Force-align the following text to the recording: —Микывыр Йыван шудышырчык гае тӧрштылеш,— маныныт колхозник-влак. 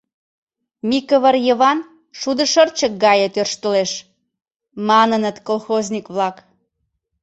—Микывыр 0.89 1.35
Йыван 1.47 1.79
шудышырчык 2.19 2.93
гае 3.03 3.27
тӧрштылеш,— 3.35 3.91
маныныт 4.87 5.37
колхозник-влак. 5.47 6.35